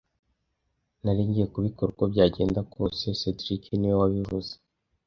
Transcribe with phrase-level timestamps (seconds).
[1.03, 4.53] Nari ngiye kubikora uko byagenda kose cedric niwe wabivuze